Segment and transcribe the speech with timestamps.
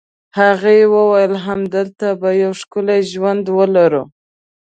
[0.39, 4.03] هغې وویل: همالته به یو ښکلی ژوند ولرو.